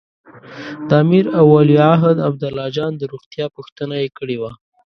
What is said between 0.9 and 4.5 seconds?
امیر او ولیعهد عبدالله جان د روغتیا پوښتنه یې کړې